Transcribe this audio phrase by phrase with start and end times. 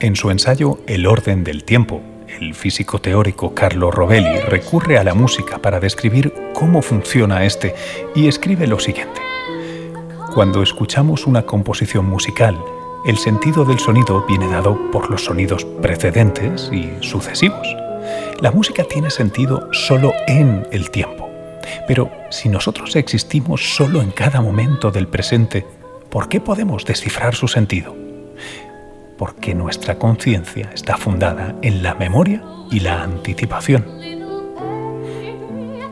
[0.00, 2.00] En su ensayo El orden del tiempo,
[2.40, 7.74] el físico teórico Carlo Rovelli recurre a la música para describir cómo funciona este
[8.14, 9.20] y escribe lo siguiente.
[10.32, 12.58] Cuando escuchamos una composición musical,
[13.04, 17.68] el sentido del sonido viene dado por los sonidos precedentes y sucesivos.
[18.40, 21.28] La música tiene sentido solo en el tiempo.
[21.86, 25.66] Pero si nosotros existimos solo en cada momento del presente,
[26.08, 27.94] ¿por qué podemos descifrar su sentido?
[29.20, 33.84] Porque nuestra conciencia está fundada en la memoria y la anticipación.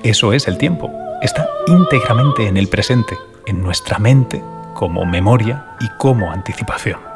[0.02, 0.90] Eso es el tiempo.
[1.20, 7.07] Está íntegramente en el presente, en nuestra mente, como memoria y como anticipación.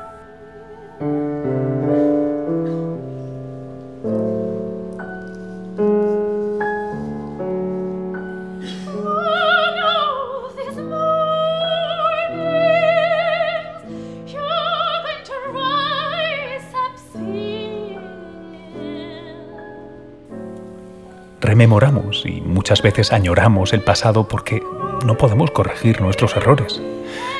[21.43, 24.63] Rememoramos y muchas veces añoramos el pasado porque
[25.05, 26.81] no podemos corregir nuestros errores.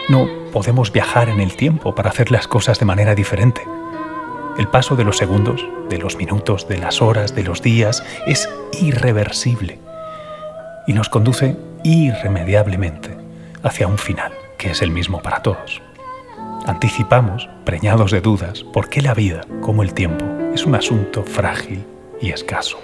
[0.09, 3.63] No podemos viajar en el tiempo para hacer las cosas de manera diferente.
[4.59, 8.51] El paso de los segundos, de los minutos, de las horas, de los días es
[8.81, 9.79] irreversible
[10.87, 13.17] y nos conduce irremediablemente
[13.63, 15.81] hacia un final que es el mismo para todos.
[16.67, 21.85] Anticipamos, preñados de dudas, por qué la vida, como el tiempo, es un asunto frágil
[22.21, 22.79] y escaso.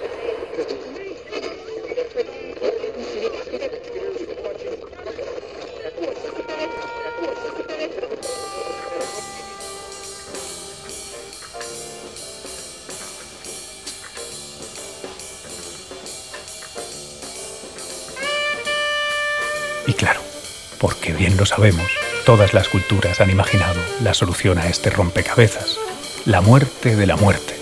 [21.11, 21.91] Bien lo sabemos,
[22.25, 25.77] todas las culturas han imaginado la solución a este rompecabezas,
[26.25, 27.55] la muerte de la muerte.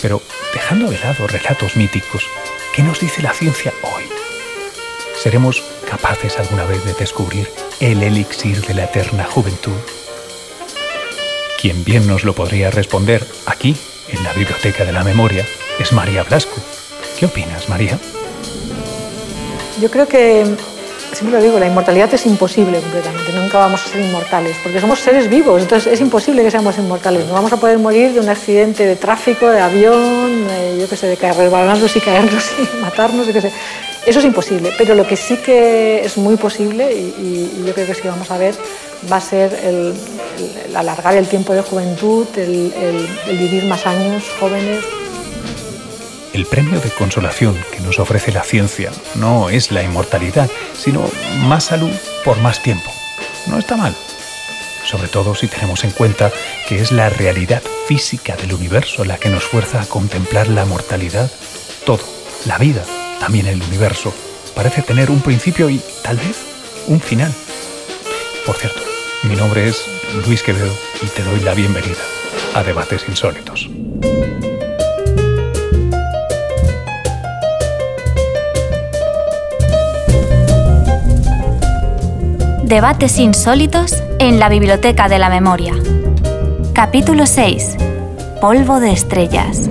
[0.00, 2.26] Pero dejando de lado relatos míticos,
[2.74, 4.04] ¿qué nos dice la ciencia hoy?
[5.22, 7.50] ¿Seremos capaces alguna vez de descubrir
[7.80, 9.76] el elixir de la eterna juventud?
[11.60, 13.76] Quien bien nos lo podría responder aquí,
[14.08, 15.46] en la Biblioteca de la Memoria,
[15.78, 16.56] es María Blasco.
[17.18, 17.98] ¿Qué opinas, María?
[19.80, 20.44] Yo creo que
[21.20, 25.00] siempre lo digo, la inmortalidad es imposible completamente, nunca vamos a ser inmortales, porque somos
[25.00, 28.28] seres vivos, entonces es imposible que seamos inmortales, no vamos a poder morir de un
[28.30, 30.46] accidente de tráfico, de avión,
[30.78, 33.52] yo qué sé, de caer, resbalarnos y caernos y matarnos, yo qué sé.
[34.06, 37.94] Eso es imposible, pero lo que sí que es muy posible, y, yo creo que
[37.94, 38.54] sí vamos a ver,
[39.12, 39.92] va a ser el,
[40.74, 43.06] alargar el tiempo de juventud, el
[43.38, 44.82] vivir más años jóvenes.
[46.32, 51.10] El premio de consolación que nos ofrece la ciencia no es la inmortalidad, sino
[51.42, 51.90] más salud
[52.24, 52.90] por más tiempo.
[53.48, 53.96] No está mal.
[54.84, 56.30] Sobre todo si tenemos en cuenta
[56.68, 61.30] que es la realidad física del universo la que nos fuerza a contemplar la mortalidad.
[61.84, 62.04] Todo,
[62.46, 62.84] la vida,
[63.18, 64.14] también el universo,
[64.54, 66.36] parece tener un principio y tal vez
[66.86, 67.34] un final.
[68.46, 68.80] Por cierto,
[69.24, 69.84] mi nombre es
[70.26, 72.02] Luis Quevedo y te doy la bienvenida
[72.54, 73.68] a Debates Insólitos.
[82.70, 85.74] Debates insólitos en la Biblioteca de la Memoria.
[86.72, 87.76] Capítulo 6.
[88.40, 89.68] Polvo de estrellas.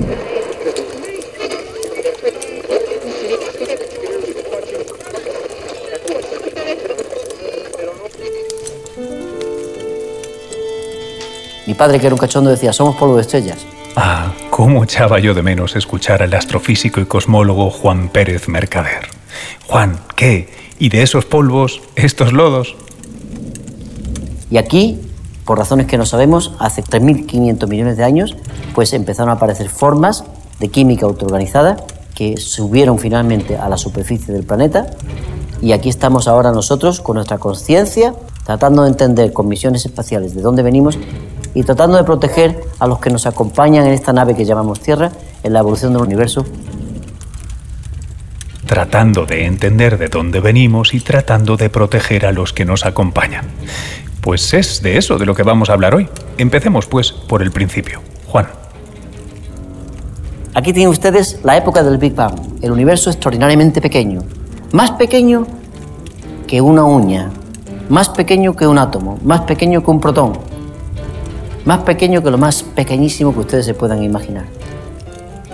[11.65, 13.65] Mi padre, que era un cachondo, decía, somos polvo de estrellas.
[13.95, 19.07] Ah, cómo echaba yo de menos escuchar al astrofísico y cosmólogo Juan Pérez Mercader.
[19.67, 20.49] Juan, ¿qué?
[20.79, 22.75] ¿Y de esos polvos, estos lodos?
[24.51, 24.99] Y aquí,
[25.45, 28.35] por razones que no sabemos, hace 3.500 millones de años,
[28.73, 30.23] pues empezaron a aparecer formas
[30.59, 31.77] de química autoorganizada
[32.15, 34.87] que subieron finalmente a la superficie del planeta.
[35.61, 38.13] Y aquí estamos ahora nosotros con nuestra conciencia,
[38.43, 40.97] tratando de entender con misiones espaciales de dónde venimos
[41.53, 45.11] y tratando de proteger a los que nos acompañan en esta nave que llamamos Tierra
[45.43, 46.45] en la evolución del universo.
[48.65, 53.45] Tratando de entender de dónde venimos y tratando de proteger a los que nos acompañan.
[54.21, 56.09] Pues es de eso de lo que vamos a hablar hoy.
[56.37, 58.01] Empecemos pues por el principio.
[58.27, 58.47] Juan.
[60.53, 64.23] Aquí tienen ustedes la época del Big Bang, el universo extraordinariamente pequeño,
[64.73, 65.47] más pequeño
[66.47, 67.29] que una uña,
[67.87, 70.33] más pequeño que un átomo, más pequeño que un protón,
[71.65, 74.45] más pequeño que lo más pequeñísimo que ustedes se puedan imaginar.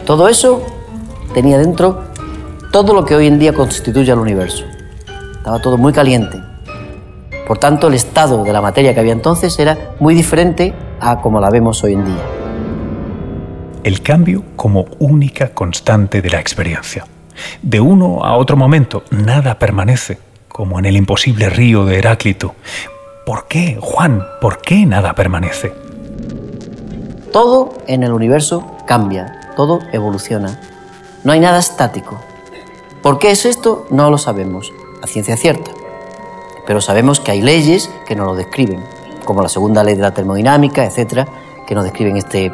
[0.05, 0.63] Todo eso
[1.33, 2.03] tenía dentro
[2.71, 4.63] todo lo que hoy en día constituye el universo.
[5.37, 6.41] Estaba todo muy caliente,
[7.47, 11.39] por tanto, el estado de la materia que había entonces era muy diferente a como
[11.39, 12.23] la vemos hoy en día.
[13.83, 17.05] el cambio como única constante de la experiencia.
[17.61, 22.55] De uno a otro momento, nada permanece, como en el imposible río de Heráclito.
[23.27, 24.23] ¿Por qué, Juan?
[24.41, 25.71] ¿Por qué nada permanece?
[27.31, 30.59] Todo en el universo cambia, todo evoluciona.
[31.23, 32.19] No hay nada estático.
[33.03, 33.85] ¿Por qué es esto?
[33.91, 34.71] No lo sabemos,
[35.03, 35.69] a ciencia cierta.
[36.65, 38.83] Pero sabemos que hay leyes que nos lo describen,
[39.23, 41.27] como la segunda ley de la termodinámica, etcétera,
[41.67, 42.51] que nos describen este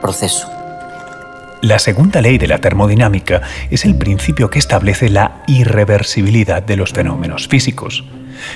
[0.00, 0.48] proceso.
[1.62, 6.92] La segunda ley de la termodinámica es el principio que establece la irreversibilidad de los
[6.92, 8.02] fenómenos físicos.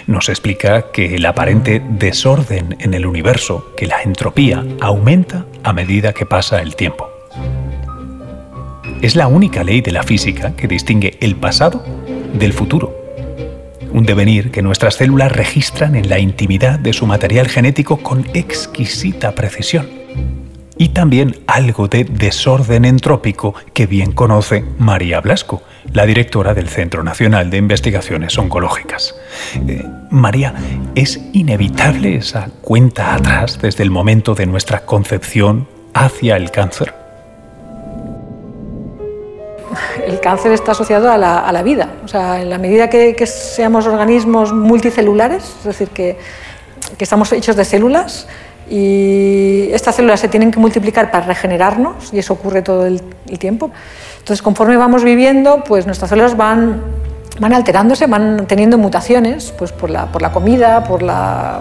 [0.06, 6.14] Nos explica que el aparente desorden en el universo, que la entropía, aumenta a medida
[6.14, 7.06] que pasa el tiempo.
[9.02, 11.84] Es la única ley de la física que distingue el pasado
[12.32, 13.03] del futuro.
[13.94, 19.34] Un devenir que nuestras células registran en la intimidad de su material genético con exquisita
[19.34, 19.88] precisión
[20.76, 25.62] y también algo de desorden entrópico que bien conoce María Blasco,
[25.92, 29.14] la directora del Centro Nacional de Investigaciones Oncológicas.
[29.68, 30.54] Eh, María,
[30.96, 37.03] ¿es inevitable esa cuenta atrás desde el momento de nuestra concepción hacia el cáncer?
[40.14, 41.88] El cáncer está asociado a la, vida.
[42.04, 46.16] O sea, en la medida que, seamos organismos multicelulares, es decir, que,
[46.96, 48.28] que estamos hechos de células,
[48.70, 53.02] y estas células se tienen que multiplicar para regenerarnos y eso ocurre todo el,
[53.38, 53.72] tiempo.
[54.20, 56.80] Entonces, conforme vamos viviendo, pues nuestras células van,
[57.40, 61.60] van alterándose, van teniendo mutaciones pues por, la, por la comida, por la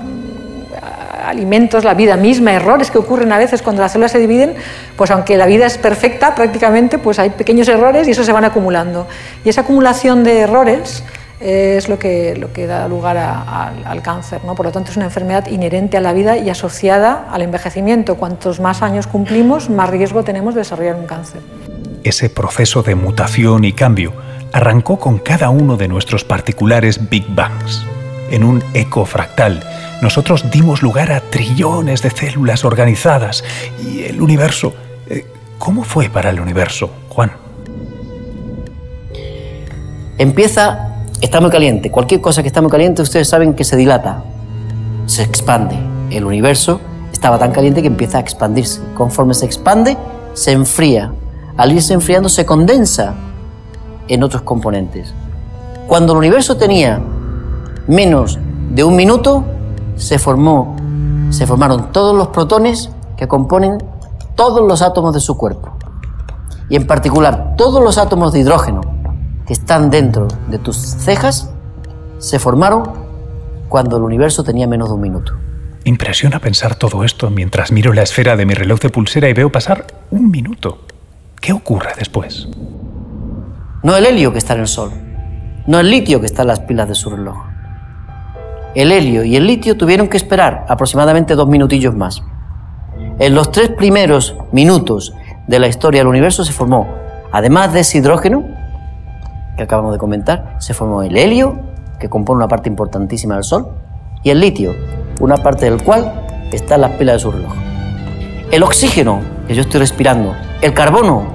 [1.24, 4.56] alimentos, la vida misma, errores que ocurren a veces cuando las células se dividen,
[4.96, 8.46] pues aunque la vida es perfecta prácticamente, pues hay pequeños errores y eso se van
[8.46, 9.08] acumulando.
[9.44, 11.04] Y esa acumulación de errores
[11.40, 14.44] es lo que, lo que da lugar al cáncer.
[14.46, 14.56] ¿no?
[14.56, 18.16] Por lo tanto, es una enfermedad inherente a la vida y asociada al envejecimiento.
[18.16, 21.42] Cuantos más años cumplimos, más riesgo tenemos de desarrollar un cáncer.
[22.04, 24.14] Ese proceso de mutación y cambio
[24.52, 27.86] arrancó con cada uno de nuestros particulares Big Bangs.
[28.30, 29.64] En un eco fractal,
[30.02, 33.44] nosotros dimos lugar a trillones de células organizadas
[33.86, 34.74] y el universo...
[35.08, 35.26] Eh,
[35.60, 37.32] ¿Cómo fue para el universo, Juan?
[40.18, 40.94] Empieza
[41.24, 41.90] Está muy caliente.
[41.90, 44.26] Cualquier cosa que está muy caliente, ustedes saben que se dilata,
[45.06, 45.80] se expande.
[46.12, 46.82] El universo
[47.14, 48.82] estaba tan caliente que empieza a expandirse.
[48.94, 49.96] Conforme se expande,
[50.34, 51.14] se enfría.
[51.56, 53.14] Al irse enfriando, se condensa
[54.10, 55.14] en otros componentes.
[55.88, 57.02] Cuando el universo tenía
[57.88, 58.40] menos
[58.70, 59.44] de un minuto,
[59.96, 60.76] se formó,
[61.30, 63.78] se formaron todos los protones que componen
[64.36, 65.78] todos los átomos de su cuerpo.
[66.70, 68.82] Y en particular, todos los átomos de hidrógeno
[69.46, 71.50] que están dentro de tus cejas
[72.18, 72.84] se formaron
[73.70, 75.34] cuando el universo tenía menos de un minuto.
[75.84, 79.52] Impresiona pensar todo esto mientras miro la esfera de mi reloj de pulsera y veo
[79.52, 80.80] pasar un minuto.
[81.42, 82.48] ¿Qué ocurre después?
[83.84, 84.92] No el helio que está en el Sol,
[85.68, 87.53] no el litio que está en las pilas de su reloj.
[88.76, 92.24] El helio y el litio tuvieron que esperar aproximadamente dos minutillos más.
[93.20, 95.14] En los tres primeros minutos
[95.48, 96.88] de la historia del universo se formó,
[97.32, 98.44] además de ese hidrógeno,
[99.56, 101.60] que acabamos de comentar, se formó el helio,
[102.00, 103.68] que compone una parte importantísima del Sol,
[104.24, 104.74] y el litio,
[105.20, 106.12] una parte del cual
[106.52, 107.54] está en las pilas de su reloj.
[108.52, 111.28] El oxígeno, que yo estoy respirando, el carbono,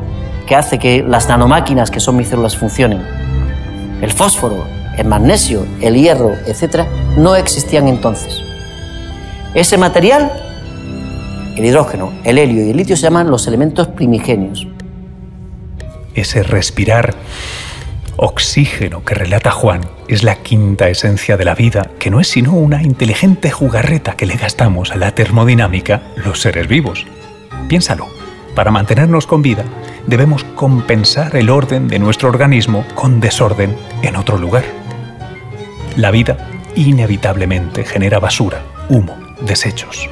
[0.49, 3.01] que hace que las nanomáquinas, que son mis células, funcionen,
[4.01, 4.65] el fósforo,
[4.99, 6.87] el magnesio, el hierro, etc.,
[7.17, 8.43] no existían entonces.
[9.55, 10.33] Ese material,
[11.57, 14.67] el hidrógeno, el helio y el litio se llaman los elementos primigenios.
[16.15, 17.15] Ese respirar
[18.21, 22.53] Oxígeno que relata Juan es la quinta esencia de la vida, que no es sino
[22.53, 27.07] una inteligente jugarreta que le gastamos a la termodinámica los seres vivos.
[27.69, 28.09] Piénsalo,
[28.57, 29.63] para mantenernos con vida
[30.09, 34.65] debemos compensar el orden de nuestro organismo con desorden en otro lugar.
[35.99, 36.37] La vida
[36.77, 40.09] inevitablemente genera basura, humo, desechos.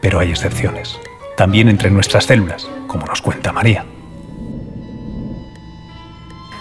[0.00, 0.96] Pero hay excepciones,
[1.36, 3.84] también entre nuestras células, como nos cuenta María.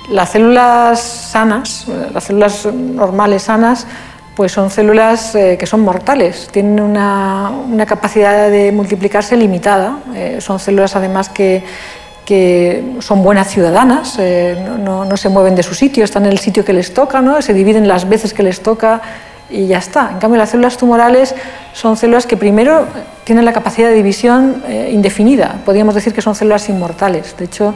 [0.09, 3.85] Las células sanas, las células normales sanas,
[4.35, 10.57] pues son células eh, que son mortales, tienen una, capacidad de multiplicarse limitada, eh, son
[10.57, 11.63] células además que,
[12.99, 16.73] son buenas ciudadanas, eh, no, se mueven de su sitio, están en el sitio que
[16.73, 17.41] les toca, ¿no?
[17.41, 19.01] se dividen las veces que les toca
[19.49, 20.09] y ya está.
[20.11, 21.35] En cambio, las células tumorales
[21.73, 22.87] son células que primero
[23.23, 27.35] tienen la capacidad de división indefinida, podríamos decir que son células inmortales.
[27.37, 27.73] De hecho,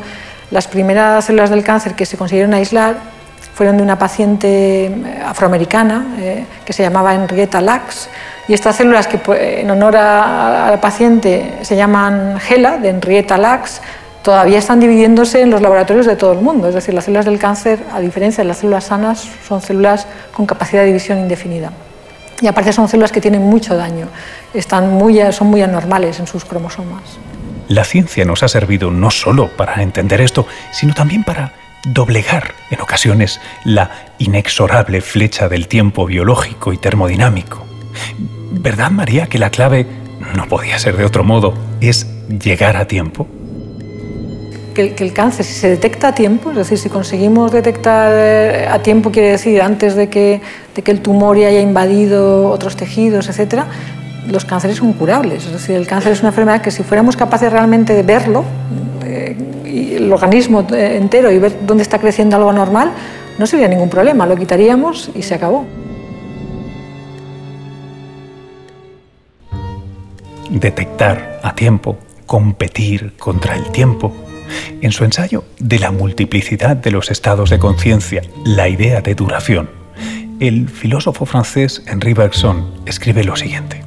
[0.51, 3.19] las primeras células del cáncer que se consiguieron aislar
[3.59, 8.09] fueron de una paciente eh, afroamericana eh, que se llamaba Henrietta Lacks.
[8.47, 13.37] Y estas células que pues, en honor a, la paciente se llaman GELA, de Henrietta
[13.37, 13.81] Lacks,
[14.29, 16.67] todavía están dividiéndose en los laboratorios de todo el mundo.
[16.67, 20.45] Es decir, las células del cáncer, a diferencia de las células sanas, son células con
[20.45, 21.71] capacidad de división indefinida.
[22.39, 24.07] Y aparte son células que tienen mucho daño,
[24.53, 27.01] están muy, son muy anormales en sus cromosomas.
[27.69, 32.81] La ciencia nos ha servido no solo para entender esto, sino también para doblegar en
[32.81, 37.65] ocasiones la inexorable flecha del tiempo biológico y termodinámico.
[38.51, 39.87] ¿Verdad, María, que la clave,
[40.35, 43.27] no podía ser de otro modo, es llegar a tiempo?
[44.73, 48.79] Que, el cáncer, si se detecta a tiempo, es decir, si conseguimos detectar eh, a
[48.79, 50.41] tiempo, quiere decir antes de que,
[50.75, 53.67] de que el tumor ya haya invadido otros tejidos, etcétera,
[54.27, 55.45] los cánceres son curables.
[55.45, 58.43] Es decir, el cáncer es una enfermedad que si fuéramos capaces realmente de verlo,
[59.05, 59.35] eh,
[59.65, 62.91] y el organismo eh, entero, y ver dónde está creciendo algo anormal,
[63.37, 65.65] no sería ningún problema, lo quitaríamos y se acabó.
[70.49, 74.11] Detectar a tiempo, competir contra el tiempo,
[74.81, 79.69] en su ensayo de la multiplicidad de los estados de conciencia, la idea de duración,
[80.39, 83.83] el filósofo francés Henri Bergson escribe lo siguiente.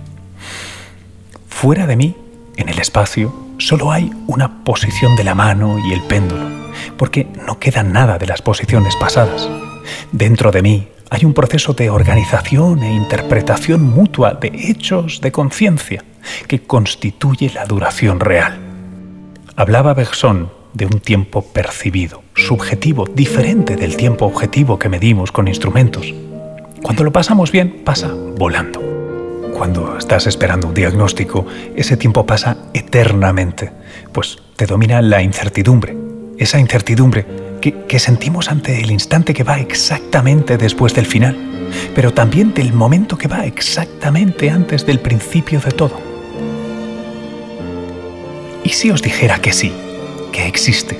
[1.49, 2.16] Fuera de mí,
[2.57, 6.45] en el espacio, solo hay una posición de la mano y el péndulo,
[6.99, 9.49] porque no queda nada de las posiciones pasadas.
[10.12, 16.04] Dentro de mí hay un proceso de organización e interpretación mutua de hechos de conciencia
[16.49, 18.62] que constituye la duración real.
[19.54, 26.14] Hablaba Bergson de un tiempo percibido, subjetivo, diferente del tiempo objetivo que medimos con instrumentos.
[26.82, 28.80] Cuando lo pasamos bien, pasa volando.
[29.52, 33.73] Cuando estás esperando un diagnóstico, ese tiempo pasa eternamente,
[34.12, 35.94] pues te domina la incertidumbre,
[36.38, 37.26] esa incertidumbre
[37.61, 41.37] que, sentimos ante el instante que va exactamente después del final,
[41.94, 46.12] pero también del momento que va exactamente antes del principio de todo.
[48.72, 49.70] ¿Y si os dijera que sí,
[50.32, 50.98] que existe,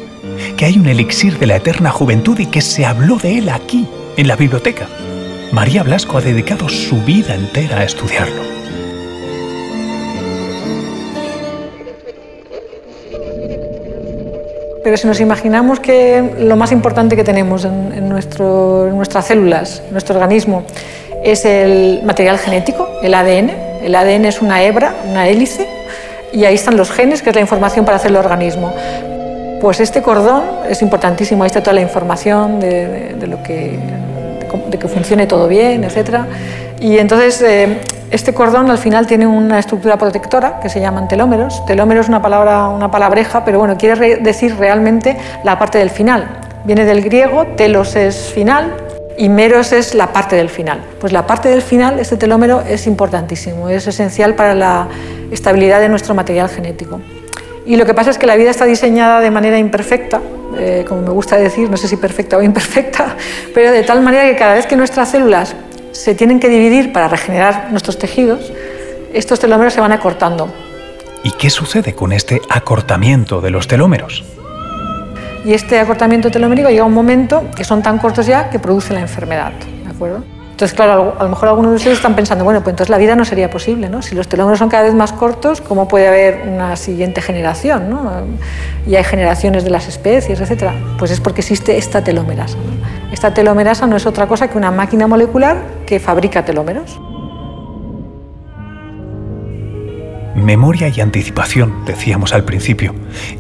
[0.59, 3.89] que hay un elixir de la eterna juventud y que se habló de él aquí,
[4.19, 4.89] en la biblioteca?
[5.53, 8.43] María Blasco ha dedicado su vida entera a estudiarlo.
[14.85, 19.83] Pero si nos imaginamos que lo más importante que tenemos en, nuestro, en nuestras células,
[19.87, 20.65] en nuestro organismo,
[21.25, 23.51] es el material genético, el ADN.
[23.83, 25.72] El ADN es una hebra, una hélice
[26.33, 28.73] y ahí están los genes, que es la información para hacer el organismo.
[29.61, 33.79] Pues este cordón es importantísimo, ahí está toda la información de, lo que,
[34.69, 36.21] de, que funcione todo bien, etc.
[36.81, 37.79] Y entonces eh,
[38.11, 41.65] este cordón al final tiene una estructura protectora que se llaman telómeros.
[41.65, 46.27] Telómero es una palabra, una palabreja, pero bueno, quiere decir realmente la parte del final.
[46.65, 48.75] Viene del griego, telos es final
[49.17, 50.81] y meros es la parte del final.
[51.01, 54.89] Pues la parte del final, este telómero, es importantísimo, es esencial para la
[55.33, 57.01] estabilidad de nuestro material genético.
[57.65, 60.21] Y lo que pasa es que la vida está diseñada de manera imperfecta,
[60.59, 63.17] eh, como me gusta decir, no sé si perfecta o imperfecta,
[63.55, 65.55] pero de tal manera que cada vez que nuestras células
[65.93, 68.53] se tienen que dividir para regenerar nuestros tejidos,
[69.13, 70.53] estos telómeros se van acortando.
[71.23, 74.25] ¿Y qué sucede con este acortamiento de los telómeros?
[75.45, 78.93] Y este acortamiento telomérico llega a un momento que son tan cortos ya que produce
[78.95, 79.53] la enfermedad.
[79.85, 80.25] ¿de acuerdo?
[80.63, 83.17] Entonces, claro, a lo mejor algunos de ustedes están pensando, bueno, pues entonces la vida
[83.17, 84.01] no sería posible, ¿no?
[84.01, 88.09] Si los telómeros son cada vez más cortos, ¿cómo puede haber una siguiente generación, ¿no?
[88.87, 90.73] Y hay generaciones de las especies, etcétera.
[91.01, 92.59] Pues es porque existe esta telomerasa.
[93.11, 96.97] Esta telomerasa no es otra cosa que una máquina molecular que fabrica telómeros.
[100.37, 102.95] Memoria y anticipación, decíamos al principio.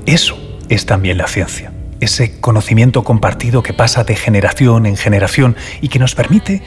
[0.06, 0.36] Eso
[0.68, 1.70] es también la ciencia
[2.02, 6.60] ese conocimiento compartido que pasa de generación en generación y que nos permite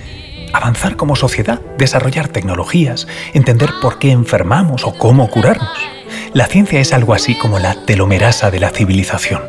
[0.54, 5.78] avanzar como sociedad, desarrollar tecnologías, entender por qué enfermamos o cómo curarnos.
[6.34, 9.42] La ciencia es algo así como la telomerasa de la civilización,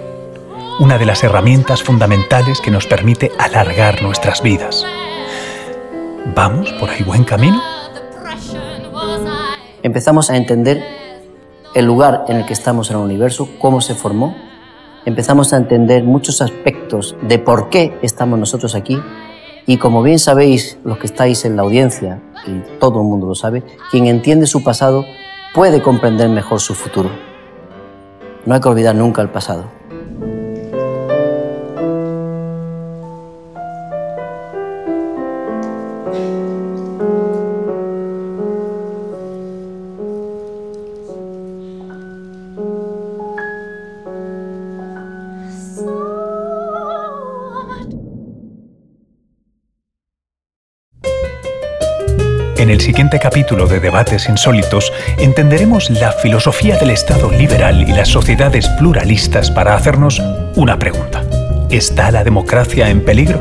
[0.78, 4.84] una de las herramientas fundamentales que nos permite alargar nuestras vidas.
[6.34, 7.62] ¿Vamos por el buen camino?
[9.82, 10.82] Empezamos a entender
[11.74, 14.36] el lugar en el que estamos en el universo, cómo se formó,
[15.04, 19.00] empezamos a entender muchos aspectos de por qué estamos nosotros aquí
[19.66, 23.34] y como bien sabéis los que estáis en la audiencia, y todo el mundo lo
[23.34, 25.04] sabe, quien entiende su pasado
[25.54, 27.10] puede comprender mejor su futuro.
[28.44, 29.75] No hay que olvidar nunca el pasado.
[52.86, 59.50] Siguiente capítulo de Debates Insólitos entenderemos la filosofía del Estado liberal y las sociedades pluralistas
[59.50, 60.22] para hacernos
[60.54, 61.24] una pregunta.
[61.68, 63.40] ¿Está la democracia en peligro?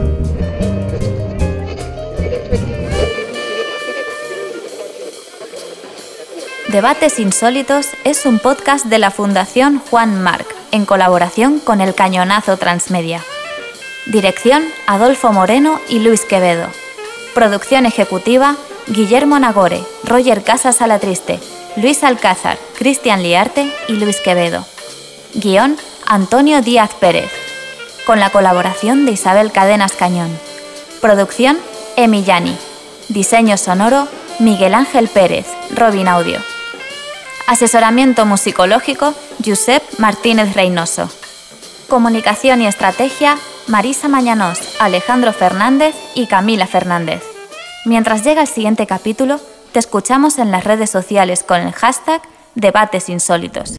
[6.69, 12.57] Debates Insólitos es un podcast de la Fundación Juan Marc, en colaboración con el Cañonazo
[12.57, 13.21] Transmedia.
[14.07, 16.67] Dirección Adolfo Moreno y Luis Quevedo.
[17.35, 18.55] Producción ejecutiva
[18.87, 21.39] Guillermo Nagore, Roger Casas Alatriste,
[21.75, 24.63] Luis Alcázar, Cristian Liarte y Luis Quevedo.
[25.33, 27.31] Guión Antonio Díaz Pérez.
[28.05, 30.29] Con la colaboración de Isabel Cadenas Cañón.
[31.01, 31.57] Producción
[31.95, 32.55] Emillani.
[33.09, 36.39] Diseño sonoro Miguel Ángel Pérez, Robin Audio.
[37.47, 41.09] Asesoramiento musicológico Josep Martínez Reynoso.
[41.89, 43.37] Comunicación y estrategia
[43.67, 47.34] Marisa Mañanos, Alejandro Fernández y Camila Fernández.
[47.85, 49.39] Mientras llega el siguiente capítulo,
[49.71, 52.19] te escuchamos en las redes sociales con el hashtag
[52.55, 53.73] Debates Insólitos.